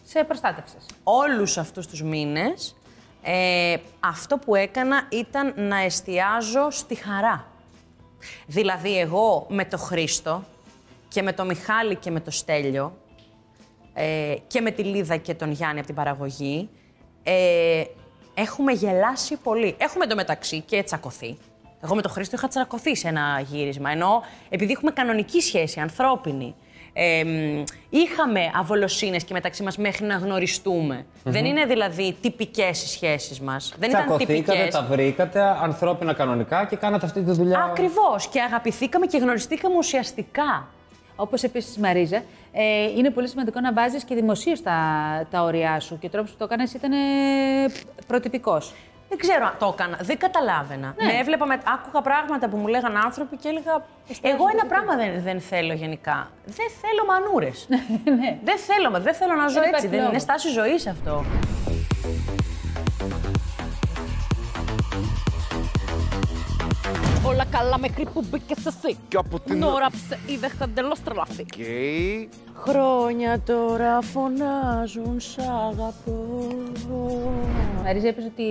Σε 0.08 0.24
προστάτευσες. 0.24 0.86
όλους 1.02 1.58
αυτούς 1.58 1.86
τους 1.86 2.02
μήνες 2.02 2.76
ε, 3.22 3.76
αυτό 4.00 4.38
που 4.38 4.54
έκανα 4.54 5.08
ήταν 5.10 5.54
να 5.56 5.76
εστιάζω 5.76 6.70
στη 6.70 6.94
χαρά. 6.94 7.46
Δηλαδή 8.46 8.98
εγώ 8.98 9.46
με 9.48 9.64
το 9.64 9.78
Χρήστο 9.78 10.44
και 11.08 11.22
με 11.22 11.32
το 11.32 11.44
Μιχάλη 11.44 11.96
και 11.96 12.10
με 12.10 12.20
το 12.20 12.30
Στέλιο 12.30 12.96
ε, 13.94 14.34
και 14.46 14.60
με 14.60 14.70
τη 14.70 14.82
Λίδα 14.82 15.16
και 15.16 15.34
τον 15.34 15.50
Γιάννη 15.50 15.78
από 15.78 15.86
την 15.86 15.96
παραγωγή 15.96 16.68
ε, 17.22 17.84
έχουμε 18.34 18.72
γελάσει 18.72 19.36
πολύ. 19.36 19.74
Έχουμε 19.78 20.04
εντωμεταξύ 20.04 20.60
και 20.60 20.82
τσακωθεί. 20.82 21.36
Εγώ 21.82 21.94
με 21.94 22.02
τον 22.02 22.10
Χρήστο 22.10 22.36
είχα 22.36 22.48
τσακωθεί 22.48 22.96
σε 22.96 23.08
ένα 23.08 23.40
γύρισμα, 23.40 23.90
ενώ 23.90 24.22
επειδή 24.48 24.72
έχουμε 24.72 24.90
κανονική 24.90 25.40
σχέση, 25.40 25.80
ανθρώπινη, 25.80 26.54
ε, 26.98 27.24
μ, 27.24 27.62
είχαμε 27.90 28.40
αβολοσύνες 28.54 29.24
και 29.24 29.32
μεταξύ 29.32 29.62
μας 29.62 29.76
μέχρι 29.76 30.06
να 30.06 30.14
γνωριστούμε. 30.14 31.06
Δεν 31.24 31.44
είναι 31.44 31.64
δηλαδή 31.64 32.16
τυπικές 32.20 32.82
οι 32.82 32.88
σχέσεις 32.88 33.40
μας. 33.40 33.74
Δεν 33.78 33.90
ήταν 33.90 34.04
Τσακωθήκατε, 34.04 34.52
τυπικές. 34.52 34.74
τα 34.74 34.82
βρήκατε 34.82 35.40
ανθρώπινα 35.62 36.12
κανονικά 36.12 36.64
και 36.64 36.76
κάνατε 36.76 37.06
αυτή 37.06 37.22
τη 37.22 37.32
δουλειά. 37.32 37.62
Ακριβώς. 37.70 38.28
Και 38.28 38.40
αγαπηθήκαμε 38.40 39.06
και 39.06 39.18
γνωριστήκαμε 39.18 39.76
ουσιαστικά. 39.76 40.68
Όπως 41.16 41.42
επίσης, 41.42 41.76
Μαρίζα, 41.76 42.22
ε, 42.52 42.82
είναι 42.96 43.10
πολύ 43.10 43.28
σημαντικό 43.28 43.60
να 43.60 43.72
βάζεις 43.72 44.04
και 44.04 44.14
δημοσίως 44.14 44.62
τα, 44.62 44.78
τα 45.30 45.42
όρια 45.42 45.80
σου 45.80 45.98
και 45.98 46.06
ο 46.06 46.10
τρόπος 46.10 46.30
που 46.30 46.36
το 46.38 46.44
έκανε 46.44 46.62
ήταν 46.74 46.90
προτυπικός. 48.06 48.74
Δεν 49.08 49.18
ξέρω 49.18 49.46
αν 49.46 49.54
το 49.58 49.74
έκανα. 49.78 49.98
Δεν 50.00 50.18
καταλάβαινα. 50.18 50.94
Ναι. 50.96 51.04
Με 51.04 51.18
έβλεπα, 51.18 51.46
με... 51.46 51.60
άκουγα 51.74 52.00
πράγματα 52.02 52.48
που 52.48 52.56
μου 52.56 52.66
λέγανε 52.66 52.98
άνθρωποι 53.04 53.36
και 53.36 53.48
έλεγα. 53.48 53.84
Εγώ 54.20 54.44
ένα 54.52 54.66
πράγμα 54.66 54.96
δεν, 54.96 55.22
δεν 55.22 55.40
θέλω 55.40 55.72
γενικά. 55.72 56.30
Δεν 56.44 56.66
θέλω 56.80 57.04
μανούρες. 57.06 57.66
ναι. 58.18 58.38
δεν 58.44 58.58
θέλω, 58.58 59.00
δεν 59.00 59.14
θέλω 59.14 59.34
να 59.34 59.48
ζω 59.48 59.60
Δεν 59.60 59.62
έτσι. 59.62 59.68
υπάρχει 59.68 59.86
Δεν 59.86 59.98
είναι 59.98 60.06
λόγος. 60.06 60.22
στάση 60.22 60.48
ζωής 60.48 60.86
αυτό. 60.86 61.24
Όλα 67.26 67.44
καλά 67.50 67.78
μέχρι 67.78 68.04
που 68.12 68.24
μπήκες 68.30 68.66
εσύ. 68.66 68.96
Και 69.08 69.16
από 69.16 69.40
την- 69.40 69.60
Τώρα 69.60 69.86
ψε 69.90 70.18
είδε 70.26 70.50
εντελώς 70.62 71.02
τρελαθεί. 71.02 71.40
Οκ. 71.42 71.64
Χρόνια 72.68 73.40
τώρα 73.40 74.00
φωνάζουν 74.02 75.20
σ' 75.20 75.38
αγαπώ. 75.38 76.48
Μαρίζα, 77.84 78.08
είπες 78.08 78.24
ότι 78.24 78.42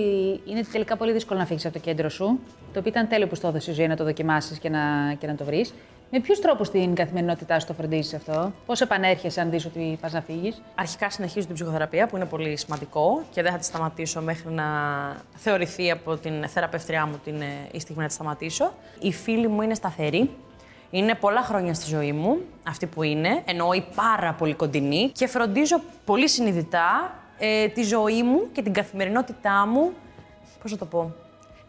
είναι 0.44 0.62
τελικά 0.72 0.96
πολύ 0.96 1.12
δύσκολο 1.12 1.38
να 1.38 1.46
φύγεις 1.46 1.64
από 1.64 1.74
το 1.74 1.80
κέντρο 1.80 2.08
σου. 2.08 2.24
Το 2.72 2.78
οποίο 2.78 2.90
ήταν 2.90 3.08
τέλειο 3.08 3.26
που 3.26 3.34
στο 3.34 3.48
έδωσες 3.48 3.66
η 3.72 3.72
ζωή 3.76 3.86
να 3.86 3.96
το 3.96 4.04
δοκιμάσεις 4.04 4.58
και 4.58 4.68
να, 4.68 4.78
και 5.18 5.26
να 5.26 5.34
το 5.34 5.44
βρεις. 5.44 5.74
Με 6.10 6.20
ποιους 6.20 6.40
τρόπους 6.40 6.66
στην 6.66 6.94
καθημερινότητά 6.94 7.60
σου 7.60 7.66
το 7.66 7.72
φροντίζεις 7.72 8.14
αυτό, 8.14 8.52
Πώς 8.66 8.80
επανέρχεσαι 8.80 9.40
αν 9.40 9.50
δεις 9.50 9.64
ότι 9.64 9.98
πας 10.00 10.12
να 10.12 10.20
φύγεις; 10.20 10.62
Αρχικά 10.74 11.10
συνεχίζω 11.10 11.46
την 11.46 11.54
ψυχοθεραπεία 11.54 12.06
που 12.06 12.16
είναι 12.16 12.24
πολύ 12.24 12.56
σημαντικό 12.56 13.22
και 13.30 13.42
δεν 13.42 13.52
θα 13.52 13.58
τη 13.58 13.64
σταματήσω 13.64 14.20
μέχρι 14.20 14.52
να 14.52 14.64
θεωρηθεί 15.34 15.90
από 15.90 16.16
την 16.16 16.48
θεραπευτριά 16.48 17.06
μου 17.06 17.20
την, 17.24 17.40
ε, 17.40 17.68
η 17.72 17.80
στιγμή 17.80 18.02
να 18.02 18.08
τη 18.08 18.14
σταματήσω. 18.14 18.72
Οι 19.00 19.12
φίλοι 19.12 19.48
μου 19.48 19.62
είναι 19.62 19.74
σταθεροί. 19.74 20.30
Είναι 20.90 21.14
πολλά 21.14 21.42
χρόνια 21.42 21.74
στη 21.74 21.88
ζωή 21.88 22.12
μου, 22.12 22.38
αυτή 22.68 22.86
που 22.86 23.02
είναι, 23.02 23.42
εννοεί 23.44 23.86
πάρα 23.94 24.32
πολύ 24.32 24.54
κοντινή 24.54 25.10
και 25.14 25.26
φροντίζω 25.26 25.80
πολύ 26.04 26.28
συνειδητά 26.28 27.14
ε, 27.38 27.68
τη 27.68 27.82
ζωή 27.82 28.22
μου 28.22 28.48
και 28.52 28.62
την 28.62 28.72
καθημερινότητά 28.72 29.66
μου, 29.66 29.92
πώς 30.62 30.70
να 30.70 30.78
το 30.78 30.84
πω, 30.84 31.14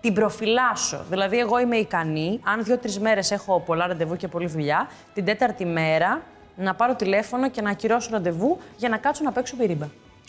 την 0.02 0.14
προφυλάσσω. 0.14 1.00
Δηλαδή, 1.10 1.38
εγώ 1.40 1.60
είμαι 1.60 1.76
ικανή, 1.76 2.40
αν 2.44 2.64
δύο-τρεις 2.64 3.00
μέρες 3.00 3.32
έχω 3.32 3.60
πολλά 3.60 3.88
ραντεβού 3.88 4.16
και 4.16 4.28
πολλή 4.28 4.48
δουλειά, 4.48 4.88
την 5.14 5.26
τέταρτη 5.26 5.66
μέρα 5.66 6.22
να 6.56 6.74
πάρω 6.74 6.96
τηλέφωνο 6.96 7.50
και 7.50 7.62
να 7.62 7.70
ακυρώσω 7.70 8.10
ραντεβού 8.12 8.58
για 8.78 8.90
να 8.90 8.98
κάτσω 8.98 9.24
να 9.24 9.32
παίξω 9.32 9.56
πυρίμπα. 9.56 9.86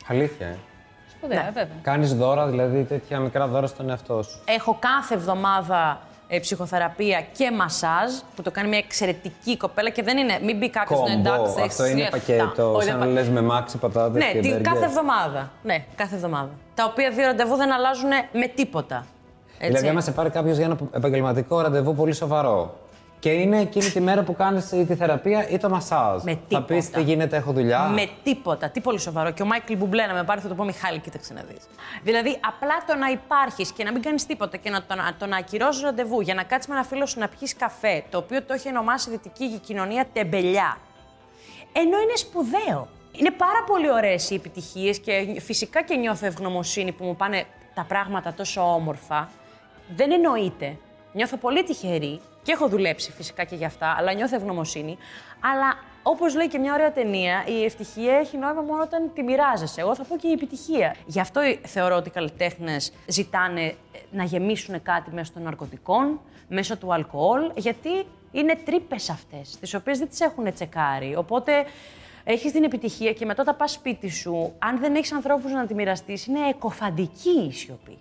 Αλήθεια, 0.06 0.46
ε. 0.46 0.56
Σπουδαία, 1.16 1.38
Ναι. 1.42 1.44
βέβαια. 1.46 1.76
Κάνεις 1.82 2.14
δώρα, 2.14 2.46
δηλαδή 2.46 2.82
τέτοια 2.84 3.18
μικρά 3.18 3.46
δώρα 3.46 3.66
στον 3.66 3.88
εαυτό 3.90 4.22
σου. 4.22 4.40
Έχω 4.44 4.76
κάθε 4.80 5.14
εβδομάδα 5.14 6.00
ε, 6.28 6.38
ψυχοθεραπεία 6.38 7.20
και 7.36 7.50
μασάζ 7.52 8.12
που 8.36 8.42
το 8.42 8.50
κάνει 8.50 8.68
μια 8.68 8.78
εξαιρετική 8.78 9.56
κοπέλα 9.56 9.90
και 9.90 10.02
δεν 10.02 10.16
είναι. 10.18 10.38
Μην 10.42 10.56
μπει 10.56 10.70
κάποιος 10.70 11.00
να 11.00 11.06
Κόμπο, 11.06 11.18
εντάξει. 11.44 11.60
αυτό 11.66 11.86
είναι 11.86 11.94
λεφτά. 12.00 12.16
πακέτο, 12.16 12.72
Όχι, 12.74 12.88
σαν 12.88 12.98
δεν 12.98 13.08
να 13.08 13.14
πα- 13.14 13.20
λες 13.20 13.28
με 13.28 13.40
μάξι 13.42 13.76
πατάτες 13.78 14.24
Ναι, 14.24 14.32
και 14.32 14.40
την, 14.40 14.50
μπέργκερ. 14.50 14.72
κάθε 14.72 14.84
εβδομάδα. 14.84 15.50
Ναι, 15.62 15.84
κάθε 15.96 16.14
εβδομάδα. 16.14 16.50
Τα 16.74 16.84
οποία 16.84 17.10
δύο 17.10 17.26
ραντεβού 17.26 17.56
δεν 17.56 17.72
αλλάζουν 17.72 18.08
με 18.32 18.46
τίποτα. 18.46 19.06
Έτσι. 19.58 19.66
Δηλαδή, 19.66 19.88
άμα 19.88 20.00
σε 20.00 20.10
πάρει 20.10 20.30
κάποιος 20.30 20.56
για 20.56 20.66
ένα 20.66 20.76
επαγγελματικό 20.92 21.60
ραντεβού 21.60 21.94
πολύ 21.94 22.12
σοβαρό 22.12 22.74
και 23.18 23.30
είναι 23.30 23.60
εκείνη 23.60 23.90
τη 23.90 24.00
μέρα 24.00 24.22
που 24.22 24.34
κάνεις 24.34 24.68
τη 24.68 24.94
θεραπεία 24.94 25.48
ή 25.48 25.58
το 25.58 25.68
μασάζ. 25.68 26.22
Με 26.22 26.38
θα 26.48 26.62
πεις 26.62 26.84
τίποτα. 26.84 26.98
τι 26.98 27.10
γίνεται, 27.10 27.36
έχω 27.36 27.52
δουλειά. 27.52 27.88
Με 27.88 28.08
τίποτα, 28.22 28.68
τι 28.70 28.80
πολύ 28.80 28.98
σοβαρό. 28.98 29.30
Και 29.30 29.42
ο 29.42 29.46
Μάικλ 29.46 29.76
Μπουμπλέ 29.76 30.06
να 30.06 30.14
με 30.14 30.24
πάρει, 30.24 30.40
θα 30.40 30.48
του 30.48 30.54
πω 30.54 30.64
Μιχάλη, 30.64 30.98
κοίταξε 30.98 31.32
να 31.32 31.42
δεις. 31.42 31.62
Δηλαδή, 32.02 32.38
απλά 32.48 32.74
το 32.86 32.96
να 32.96 33.10
υπάρχεις 33.10 33.72
και 33.72 33.84
να 33.84 33.92
μην 33.92 34.02
κάνεις 34.02 34.26
τίποτα 34.26 34.56
και 34.56 34.70
να 34.70 34.82
το, 34.82 34.94
να, 34.94 35.14
το 35.18 35.26
να 35.26 35.36
ακυρώσεις 35.36 35.82
ραντεβού 35.82 36.20
για 36.20 36.34
να 36.34 36.42
κάτσεις 36.42 36.68
με 36.68 36.74
ένα 36.74 36.84
φίλο 36.84 37.06
σου 37.06 37.18
να 37.18 37.28
πιεις 37.28 37.56
καφέ, 37.56 38.04
το 38.10 38.18
οποίο 38.18 38.42
το 38.42 38.52
έχει 38.52 38.68
ονομάσει 38.68 39.10
δυτική 39.10 39.58
κοινωνία 39.58 40.06
τεμπελιά. 40.12 40.78
Ενώ 41.72 41.98
είναι 42.00 42.16
σπουδαίο. 42.16 42.88
Είναι 43.12 43.30
πάρα 43.30 43.64
πολύ 43.66 43.90
ωραίες 43.90 44.30
οι 44.30 44.34
επιτυχίες 44.34 44.98
και 44.98 45.40
φυσικά 45.40 45.82
και 45.82 45.96
νιώθω 45.96 46.26
ευγνωμοσύνη 46.26 46.92
που 46.92 47.04
μου 47.04 47.16
πάνε 47.16 47.44
τα 47.74 47.84
πράγματα 47.88 48.32
τόσο 48.34 48.74
όμορφα. 48.74 49.28
Δεν 49.96 50.12
εννοείται. 50.12 50.76
Νιώθω 51.12 51.36
πολύ 51.36 51.64
τυχερή 51.64 52.20
και 52.42 52.52
έχω 52.52 52.68
δουλέψει 52.68 53.12
φυσικά 53.12 53.44
και 53.44 53.56
για 53.56 53.66
αυτά, 53.66 53.94
αλλά 53.98 54.12
νιώθω 54.12 54.36
ευγνωμοσύνη. 54.36 54.98
Αλλά 55.40 55.76
όπως 56.02 56.34
λέει 56.34 56.48
και 56.48 56.58
μια 56.58 56.74
ωραία 56.74 56.92
ταινία, 56.92 57.44
η 57.46 57.64
ευτυχία 57.64 58.16
έχει 58.16 58.36
νόημα 58.36 58.62
μόνο 58.62 58.82
όταν 58.82 59.10
τη 59.14 59.22
μοιράζεσαι. 59.22 59.80
Εγώ 59.80 59.94
θα 59.94 60.04
πω 60.04 60.16
και 60.16 60.28
η 60.28 60.32
επιτυχία. 60.32 60.94
Γι' 61.06 61.20
αυτό 61.20 61.40
θεωρώ 61.64 61.96
ότι 61.96 62.08
οι 62.08 62.12
καλλιτέχνες 62.12 62.92
ζητάνε 63.06 63.62
ε, 63.62 63.74
να 64.10 64.24
γεμίσουν 64.24 64.82
κάτι 64.82 65.10
μέσω 65.10 65.32
των 65.32 65.42
ναρκωτικών, 65.42 66.20
μέσω 66.48 66.76
του 66.76 66.92
αλκοόλ, 66.92 67.50
γιατί 67.56 68.06
είναι 68.32 68.56
τρύπες 68.64 69.10
αυτές, 69.10 69.56
τις 69.60 69.74
οποίες 69.74 69.98
δεν 69.98 70.08
τις 70.08 70.20
έχουν 70.20 70.52
τσεκάρει. 70.52 71.16
Οπότε 71.16 71.52
έχεις 72.24 72.52
την 72.52 72.64
επιτυχία 72.64 73.12
και 73.12 73.24
μετά 73.24 73.42
όταν 73.42 73.56
πας 73.56 73.72
σπίτι 73.72 74.10
σου, 74.10 74.52
αν 74.58 74.78
δεν 74.78 74.94
έχεις 74.94 75.12
ανθρώπους 75.12 75.52
να 75.52 75.66
τη 75.66 75.74
μοιραστείς, 75.74 76.26
είναι 76.26 76.48
εκοφαντική 76.48 77.46
η 77.48 77.52
σιωπή. 77.52 77.98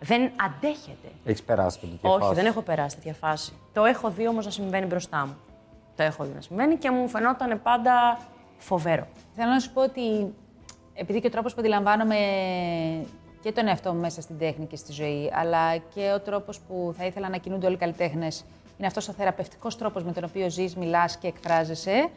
Δεν 0.00 0.30
αντέχεται. 0.36 1.08
Έχεις 1.24 1.42
περάσει 1.42 1.78
από 1.82 1.96
την 1.96 1.98
Όχι, 2.10 2.34
δεν 2.34 2.46
έχω 2.46 2.62
περάσει 2.62 2.96
τέτοια 2.96 3.14
φάση. 3.14 3.52
Το 3.72 3.84
έχω 3.84 4.10
δει 4.10 4.28
όμως 4.28 4.44
να 4.44 4.50
συμβαίνει 4.50 4.86
μπροστά 4.86 5.26
μου. 5.26 5.36
Το 5.96 6.02
έχω 6.02 6.24
δει 6.24 6.32
να 6.34 6.40
συμβαίνει 6.40 6.76
και 6.76 6.90
μου 6.90 7.08
φαινόταν 7.08 7.60
πάντα 7.62 8.18
φοβερό. 8.58 9.06
Θέλω 9.34 9.50
να 9.50 9.58
σου 9.58 9.72
πω 9.72 9.82
ότι 9.82 10.34
επειδή 10.94 11.20
και 11.20 11.26
ο 11.26 11.30
τρόπος 11.30 11.54
που 11.54 11.60
αντιλαμβάνομαι 11.60 12.16
και 13.42 13.52
τον 13.52 13.66
εαυτό 13.66 13.92
μου 13.94 14.00
μέσα 14.00 14.20
στην 14.20 14.38
τέχνη 14.38 14.66
και 14.66 14.76
στη 14.76 14.92
ζωή, 14.92 15.30
αλλά 15.34 15.76
και 15.76 16.12
ο 16.14 16.20
τρόπος 16.20 16.60
που 16.60 16.94
θα 16.96 17.06
ήθελα 17.06 17.28
να 17.28 17.36
κινούνται 17.36 17.66
όλοι 17.66 17.74
οι 17.74 17.78
καλλιτέχνες, 17.78 18.44
είναι 18.78 18.86
αυτός 18.86 19.08
ο 19.08 19.12
θεραπευτικός 19.12 19.76
τρόπος 19.76 20.04
με 20.04 20.12
τον 20.12 20.24
οποίο 20.24 20.50
ζεις, 20.50 20.76
μιλάς 20.76 21.16
και 21.16 21.26
εκφράζεσαι. 21.26 22.10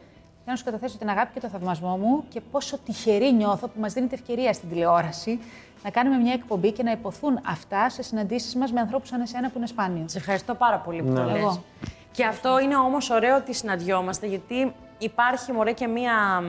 Θέλω 0.52 0.62
να 0.62 0.68
σου 0.68 0.78
καταθέσω 0.78 0.98
την 0.98 1.18
αγάπη 1.18 1.32
και 1.32 1.40
το 1.40 1.48
θαυμασμό 1.48 1.96
μου 1.96 2.24
και 2.28 2.40
πόσο 2.40 2.78
τυχερή 2.78 3.32
νιώθω 3.32 3.68
που 3.68 3.80
μας 3.80 3.92
δίνεται 3.92 4.14
ευκαιρία 4.14 4.52
στην 4.52 4.68
τηλεόραση 4.68 5.40
να 5.84 5.90
κάνουμε 5.90 6.16
μια 6.16 6.32
εκπομπή 6.32 6.72
και 6.72 6.82
να 6.82 6.90
υποθούν 6.90 7.40
αυτά 7.46 7.90
σε 7.90 8.02
συναντήσεις 8.02 8.54
μας 8.54 8.72
με 8.72 8.80
ανθρώπους 8.80 9.08
σαν 9.08 9.20
εσένα 9.20 9.48
που 9.48 9.58
είναι 9.58 9.66
σπάνιος. 9.66 10.10
Σε 10.10 10.18
ευχαριστώ 10.18 10.54
πάρα 10.54 10.76
πολύ 10.78 11.02
που 11.02 11.12
το 11.12 11.22
λες. 11.22 11.36
Εγώ. 11.36 11.62
Και 12.10 12.24
αυτό 12.24 12.58
είναι 12.58 12.76
όμως 12.76 13.10
ωραίο 13.10 13.36
ότι 13.36 13.54
συναντιόμαστε, 13.54 14.26
γιατί 14.26 14.72
υπάρχει 14.98 15.52
μωρέ 15.52 15.72
και 15.72 15.86
μία 15.86 16.40
μ, 16.40 16.46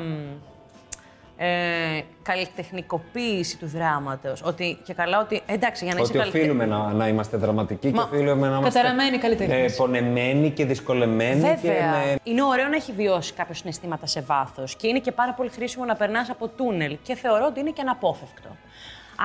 ε, 1.43 2.01
καλλιτεχνικοποίηση 2.23 3.57
του 3.57 3.67
δράματος. 3.67 4.41
Ότι 4.43 4.77
και 4.83 4.93
καλά 4.93 5.19
ότι, 5.19 5.41
εντάξει, 5.45 5.85
για 5.85 5.93
να 5.93 5.99
είσαι 6.01 6.09
Ότι 6.09 6.19
καλλιτε- 6.19 6.41
οφείλουμε 6.41 6.65
να, 6.65 6.93
να 6.93 7.07
είμαστε 7.07 7.37
δραματικοί 7.37 7.91
Μα- 7.91 8.03
και 8.09 8.15
οφείλουμε 8.15 8.47
να 8.49 8.57
είμαστε. 8.57 8.79
Καταραμένοι 8.79 9.17
καλλιτέχνες. 9.17 9.73
Ε, 9.73 9.75
πονεμένοι 9.75 10.49
και 10.51 10.65
δυσκολεμένοι. 10.65 11.39
Βέβαια. 11.39 11.55
Και 11.55 11.69
με... 11.69 12.15
Είναι 12.23 12.43
ωραίο 12.43 12.67
να 12.67 12.75
έχει 12.75 12.91
βιώσει 12.91 13.33
κάποιος 13.33 13.57
συναισθήματα 13.57 14.05
σε 14.05 14.21
βάθος 14.21 14.75
και 14.75 14.87
είναι 14.87 14.99
και 14.99 15.11
πάρα 15.11 15.33
πολύ 15.33 15.49
χρήσιμο 15.49 15.85
να 15.85 15.95
περνάς 15.95 16.29
από 16.29 16.47
τούνελ 16.47 16.97
και 17.03 17.15
θεωρώ 17.15 17.45
ότι 17.45 17.59
είναι 17.59 17.71
και 17.71 17.81
αναπόφευκτο. 17.81 18.49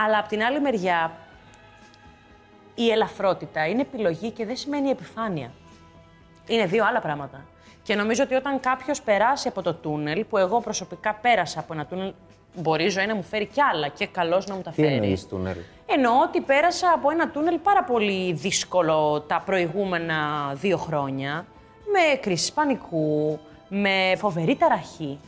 Αλλά 0.04 0.18
απ' 0.18 0.28
την 0.28 0.42
άλλη 0.42 0.60
μεριά, 0.60 1.12
η 2.74 2.90
ελαφρότητα 2.90 3.66
είναι 3.66 3.80
επιλογή 3.80 4.30
και 4.30 4.46
δεν 4.46 4.56
σημαίνει 4.56 4.88
επιφάνεια. 4.88 5.50
Είναι 6.46 6.66
δύο 6.66 6.84
άλλα 6.86 7.00
πράγματα. 7.00 7.44
Και 7.86 7.94
νομίζω 7.94 8.22
ότι 8.22 8.34
όταν 8.34 8.60
κάποιος 8.60 9.02
περάσει 9.02 9.48
από 9.48 9.62
το 9.62 9.74
τούνελ, 9.74 10.24
που 10.24 10.36
εγώ 10.36 10.60
προσωπικά 10.60 11.14
πέρασα 11.14 11.60
από 11.60 11.72
ένα 11.74 11.86
τούνελ, 11.86 12.12
μπορεί 12.54 12.84
η 12.84 12.88
ζωή 12.88 13.06
να 13.06 13.14
μου 13.14 13.22
φέρει 13.22 13.46
κι 13.46 13.60
άλλα 13.60 13.88
και 13.88 14.06
καλώς 14.06 14.46
να 14.46 14.54
μου 14.54 14.60
τα 14.62 14.70
Τι 14.70 14.80
φέρεις. 14.82 14.94
εννοεί 14.96 15.18
τούνελ; 15.28 15.56
Εννοώ 15.86 16.12
ότι 16.22 16.40
πέρασα 16.40 16.92
από 16.94 17.10
ένα 17.10 17.28
τούνελ 17.28 17.58
πάρα 17.58 17.84
πολύ 17.84 18.32
δύσκολο 18.32 19.20
τα 19.20 19.42
προηγούμενα 19.46 20.16
δύο 20.54 20.76
χρόνια. 20.76 21.46
Με 21.92 22.16
κρίση 22.20 22.52
πανικού, 22.52 23.38
με 23.68 24.12
φοβερή 24.16 24.56
ταραχή, 24.56 25.18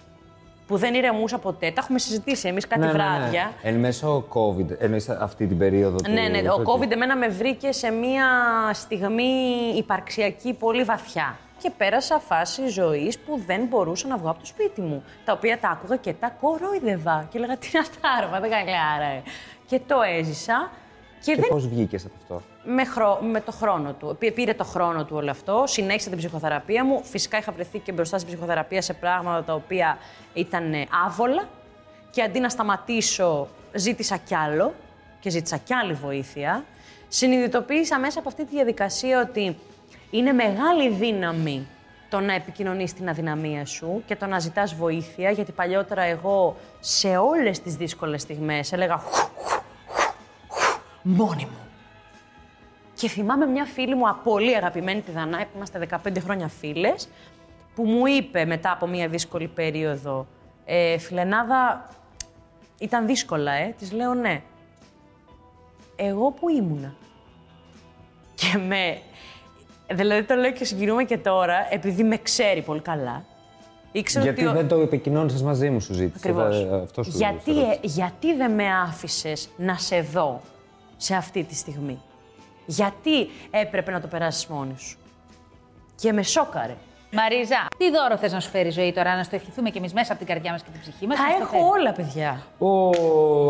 που 0.66 0.76
δεν 0.76 0.94
ηρεμούσα 0.94 1.38
ποτέ. 1.38 1.70
Τα 1.70 1.80
έχουμε 1.82 1.98
συζητήσει 1.98 2.48
εμείς 2.48 2.66
κάτι 2.66 2.86
βράδια. 2.86 3.52
Εν 3.62 3.74
μέσω 3.74 4.24
COVID, 4.34 4.66
εννοείς 4.78 5.08
αυτή 5.08 5.46
την 5.46 5.58
περίοδο 5.58 5.96
του. 5.96 6.10
Ναι, 6.10 6.20
ναι, 6.20 6.38
ο 6.38 6.56
τέτοιου. 6.56 6.72
COVID 6.72 6.90
εμένα 6.90 7.16
με 7.16 7.28
βρήκε 7.28 7.72
σε 7.72 7.90
μία 7.90 8.26
στιγμή 8.72 9.32
υπαρξιακή 9.76 10.52
πολύ 10.52 10.82
βαθιά. 10.84 11.36
Και 11.58 11.70
πέρασα 11.76 12.18
φάση 12.18 12.66
ζωής 12.68 13.18
που 13.18 13.42
δεν 13.46 13.64
μπορούσα 13.66 14.08
να 14.08 14.16
βγω 14.16 14.30
από 14.30 14.38
το 14.40 14.46
σπίτι 14.46 14.80
μου. 14.80 15.04
Τα 15.24 15.32
οποία 15.32 15.58
τα 15.58 15.68
άκουγα 15.68 15.96
και 15.96 16.12
τα 16.12 16.28
κορόιδευα. 16.40 17.26
Και 17.30 17.38
έλεγα 17.38 17.56
τι 17.56 17.70
είναι 17.74 17.78
αυτά, 17.82 18.08
ρε, 18.20 18.40
δεν 18.40 18.50
καλά, 18.50 18.98
ρε. 18.98 19.22
Και 19.66 19.80
το 19.86 19.96
έζησα. 20.18 20.70
Και, 21.24 21.34
Και 21.34 21.40
δεν 21.40 21.50
πώς 21.50 21.68
βγήκες 21.68 22.04
από 22.04 22.14
αυτό; 22.22 22.42
με, 22.64 22.84
χρό- 22.84 23.20
με 23.22 23.40
το 23.40 23.52
χρόνο 23.52 23.92
του. 23.92 24.16
Πή- 24.18 24.32
Πήρε 24.34 24.54
το 24.54 24.64
χρόνο 24.64 25.04
του 25.04 25.16
όλο 25.16 25.30
αυτό. 25.30 25.62
Συνέχισα 25.66 26.08
την 26.08 26.18
ψυχοθεραπεία 26.18 26.84
μου. 26.84 27.04
Φυσικά 27.04 27.38
είχα 27.38 27.52
βρεθεί 27.52 27.78
και 27.78 27.92
μπροστά 27.92 28.18
στην 28.18 28.30
ψυχοθεραπεία 28.32 28.82
σε 28.82 28.92
πράγματα 28.94 29.44
τα 29.44 29.54
οποία 29.54 29.98
ήταν 30.34 30.72
ε, 30.72 30.86
άβολα. 31.06 31.48
Και 32.10 32.22
αντί 32.22 32.40
να 32.40 32.48
σταματήσω, 32.48 33.48
ζήτησα 33.72 34.16
κι 34.16 34.34
άλλο 34.34 34.74
και 35.20 35.30
ζήτησα 35.30 35.56
κι 35.56 35.74
άλλη 35.74 35.92
βοήθεια. 35.92 36.64
Συνειδητοποίησα 37.08 37.98
μέσα 37.98 38.18
από 38.18 38.28
αυτή 38.28 38.44
τη 38.44 38.54
διαδικασία 38.54 39.20
ότι 39.20 39.56
είναι 40.10 40.32
μεγάλη 40.32 40.88
δύναμη 40.90 41.66
το 42.08 42.20
να 42.20 42.32
επικοινωνείς 42.34 42.92
την 42.94 43.08
αδυναμία 43.08 43.66
σου 43.66 44.02
και 44.06 44.16
το 44.16 44.26
να 44.26 44.38
ζητάς 44.38 44.74
βοήθεια, 44.74 45.30
γιατί 45.30 45.52
παλιότερα 45.52 46.02
εγώ 46.02 46.56
σε 46.80 47.16
όλες 47.16 47.60
τις 47.60 47.76
δύσκολες 47.76 48.22
στιγμές 48.22 48.72
έλεγα 48.72 49.02
μόνη 51.02 51.44
μου. 51.44 51.58
Και 52.94 53.08
θυμάμαι 53.08 53.46
μια 53.46 53.64
φίλη 53.64 53.94
μου, 53.94 54.08
α- 54.08 54.14
πολύ 54.14 54.56
αγαπημένη 54.56 55.00
τη 55.00 55.10
Δανάη, 55.10 55.42
που 55.44 55.50
είμαστε 55.56 55.78
15 55.78 56.20
χρόνια 56.20 56.48
φίλες, 56.48 57.08
που 57.74 57.84
μου 57.84 58.06
είπε 58.06 58.44
μετά 58.44 58.72
από 58.72 58.86
μια 58.86 59.08
δύσκολη 59.08 59.48
περίοδο, 59.48 60.26
ε, 60.64 60.98
«Φιλενάδα, 60.98 61.88
ήταν 62.78 63.06
δύσκολα, 63.06 63.52
ε». 63.52 63.74
Της 63.78 63.92
λέω 63.92 64.14
«Ναι». 64.14 64.42
εγώ 65.96 66.30
που 66.30 66.48
ήμουνα. 66.48 66.94
Και 68.34 68.58
με. 68.58 68.98
Δηλαδή 69.92 70.22
το 70.24 70.34
λέω 70.34 70.52
και 70.52 70.64
συγκινούμε 70.64 71.04
και 71.04 71.18
τώρα, 71.18 71.66
επειδή 71.70 72.02
με 72.04 72.16
ξέρει 72.16 72.62
πολύ 72.62 72.80
καλά. 72.80 73.24
Ήξερε 73.92 74.24
Γιατί 74.24 74.40
ότι. 74.40 74.50
ο- 74.50 74.54
δεν 74.54 74.68
το 74.68 74.76
επικοινώνησες 74.80 75.42
μαζί 75.42 75.70
μου, 75.70 75.80
σου 75.80 75.92
ζήτησε. 75.94 76.28
Ακριβώς. 76.28 76.66
Θα- 76.70 76.76
Αυτό 76.76 77.02
σου 77.02 77.10
γιατί, 77.14 77.52
σου 77.52 77.58
ε, 77.60 77.78
γιατί 77.82 78.34
δεν 78.34 78.50
με 78.52 78.64
άφησες 78.88 79.48
να 79.56 79.74
σε 79.76 80.00
δω 80.00 80.40
σε 80.96 81.14
αυτή 81.14 81.44
τη 81.44 81.54
στιγμή; 81.54 82.00
Γιατί 82.66 83.28
έπρεπε 83.50 83.90
να 83.90 84.00
το 84.00 84.06
περάσεις 84.06 84.46
μόνη 84.46 84.74
σου; 84.78 84.98
Και 85.96 86.12
με 86.12 86.22
σόκαρε. 86.22 86.76
Μαρίζα, 87.12 87.66
τι 87.78 87.90
δώρο 87.90 88.16
θες 88.16 88.32
να 88.32 88.40
σου 88.40 88.50
φέρει 88.50 88.68
η 88.68 88.70
ζωή 88.70 88.92
τώρα, 88.92 89.16
να 89.16 89.22
στο 89.22 89.36
ευχηθούμε 89.36 89.70
κι 89.70 89.78
εμείς 89.78 89.92
μέσα 89.92 90.12
από 90.12 90.24
την 90.24 90.32
καρδιά 90.34 90.50
μας 90.52 90.62
και 90.62 90.68
την 90.72 90.80
ψυχή 90.80 91.06
μας. 91.06 91.16
Τα 91.18 91.24
έχω 91.40 91.68
όλα, 91.68 91.92
παιδιά. 91.92 92.42
Ω, 92.58 92.90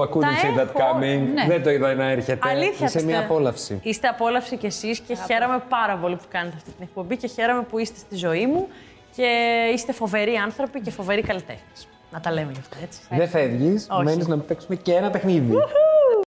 I 0.02 0.08
couldn't 0.08 0.20
Τα 0.20 0.28
see 0.42 0.58
that 0.60 0.66
έχω. 0.76 0.78
coming. 0.98 1.20
Ναι. 1.34 1.44
Δεν 1.48 1.62
το 1.62 1.70
είδα 1.70 1.94
να 1.94 2.04
έρχεται. 2.10 2.48
Αλήθεια, 2.48 2.86
Είσαι 2.86 2.98
μια 3.04 3.06
πιστεύω. 3.06 3.20
απόλαυση. 3.34 3.80
Είστε 3.82 4.08
απόλαυση 4.08 4.56
κι 4.56 4.66
εσείς 4.66 4.98
και 5.00 5.16
χαίρομαι 5.26 5.62
πάρα 5.68 5.96
πολύ 5.96 6.16
που 6.16 6.22
κάνετε 6.30 6.56
αυτή 6.56 6.70
την 6.70 6.82
εκπομπή 6.82 7.16
και 7.16 7.26
χαίρομαι 7.26 7.62
που 7.62 7.78
είστε 7.78 7.98
στη 7.98 8.16
ζωή 8.16 8.46
μου 8.46 8.68
και 9.16 9.26
είστε 9.74 9.92
φοβεροί 9.92 10.34
άνθρωποι 10.34 10.80
και 10.80 10.90
φοβεροί 10.90 11.22
καλλιτέχνες. 11.22 11.88
Να 12.10 12.20
τα 12.20 12.32
λέμε 12.32 12.52
γι' 12.52 12.58
αυτό, 12.60 12.76
έτσι. 12.82 13.00
Δεν 13.10 13.28
φεύγεις, 13.28 13.86
Όχι. 13.90 14.02
μένεις 14.04 14.26
να 14.26 14.38
παίξουμε 14.38 14.76
και 14.76 14.94
ένα 14.94 15.10
παιχνίδι. 15.10 15.52